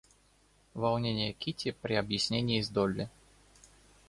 [0.73, 3.07] Волнение Кити при объяснении с Долли.